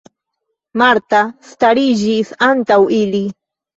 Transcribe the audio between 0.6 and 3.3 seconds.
Marta stariĝis antaŭ ili.